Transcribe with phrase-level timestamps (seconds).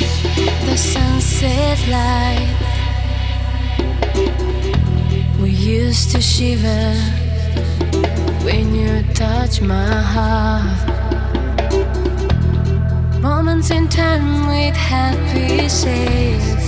[0.00, 2.56] the sunset light.
[5.40, 6.94] We used to shiver
[8.44, 10.88] when you touch my heart.
[13.20, 16.66] Moments in time with happy shades.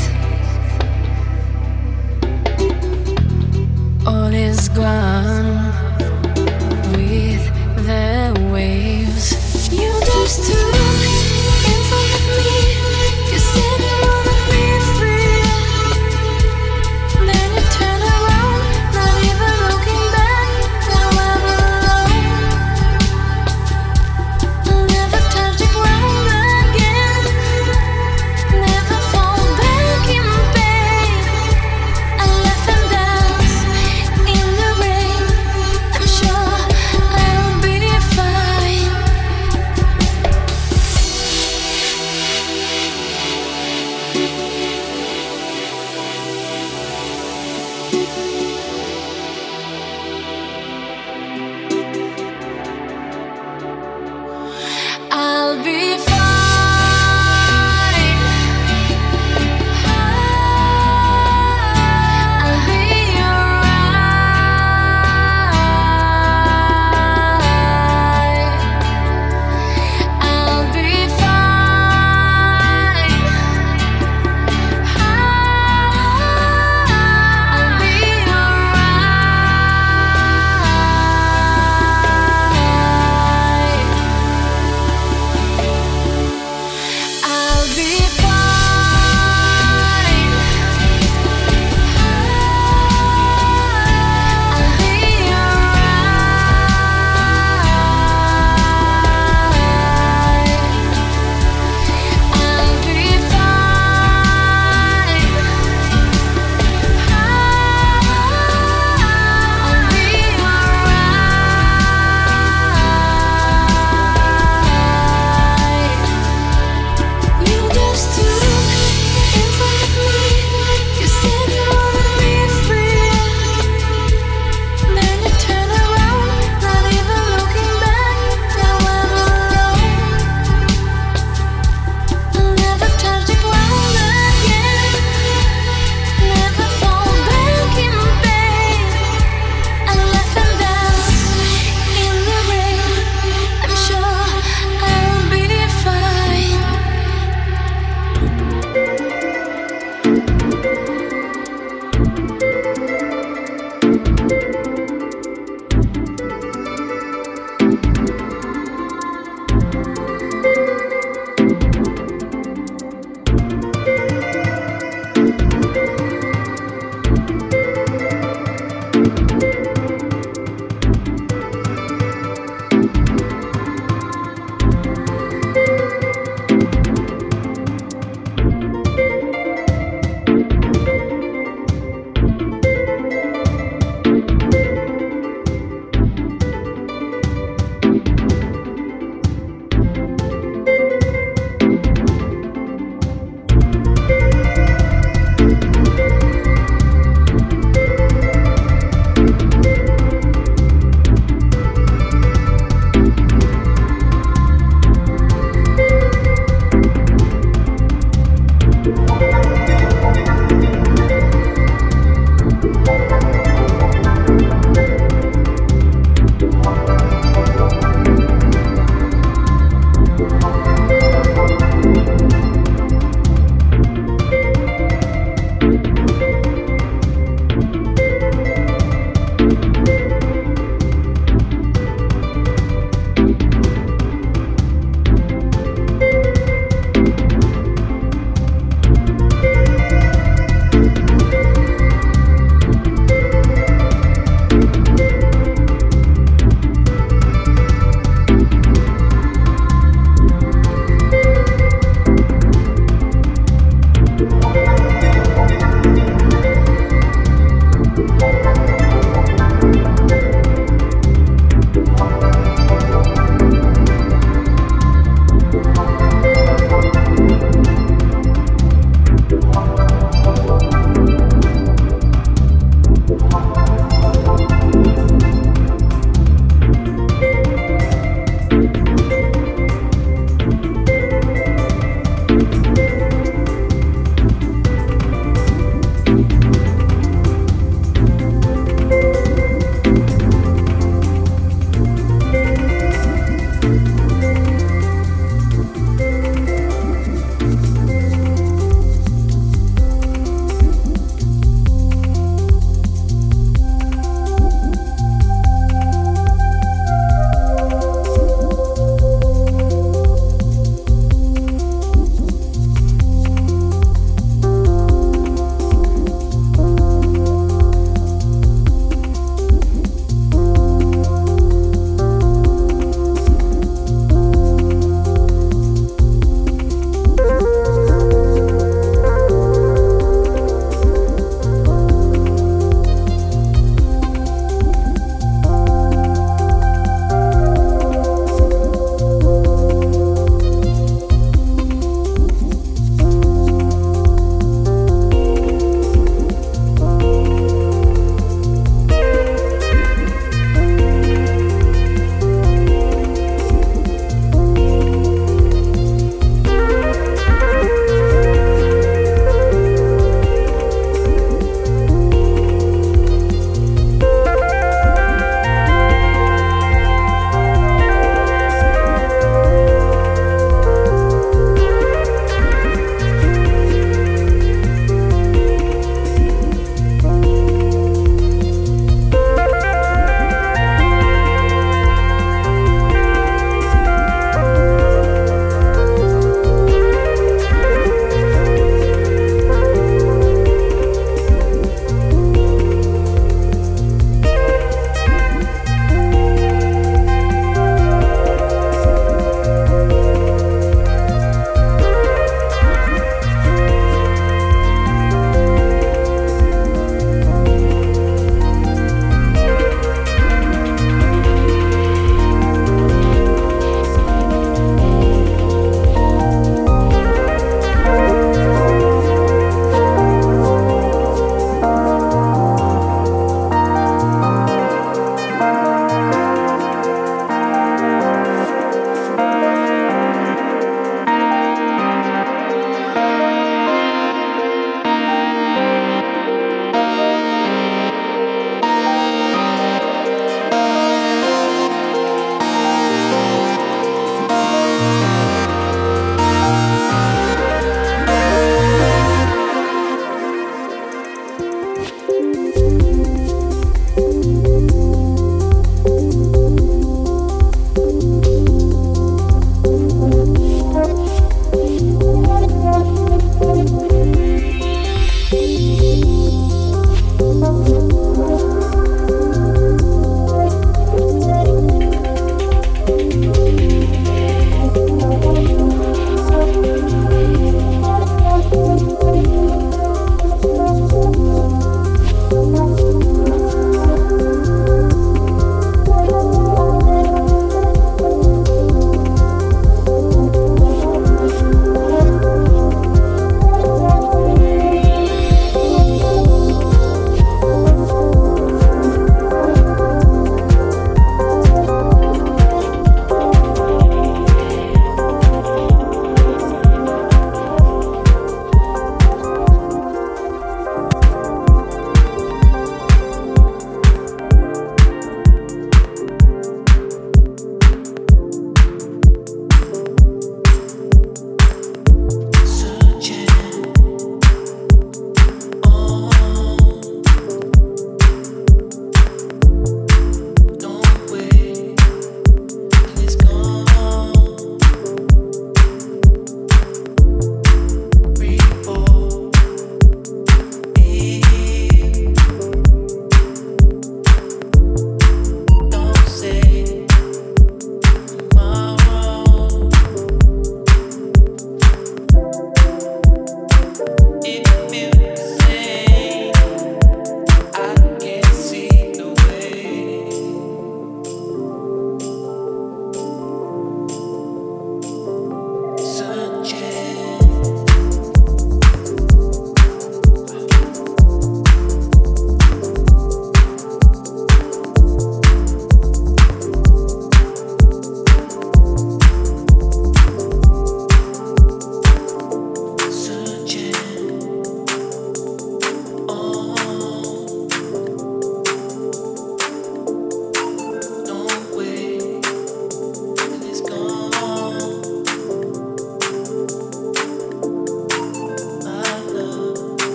[4.06, 5.72] All is gone
[6.92, 7.44] with
[7.86, 9.72] the waves.
[9.72, 10.71] You just